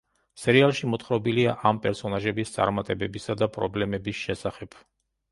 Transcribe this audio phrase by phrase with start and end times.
[0.43, 4.79] სერიალში მოთხრობილია ამ პერსონაჟების წარმატებებისა და პრობლემების შესახებ.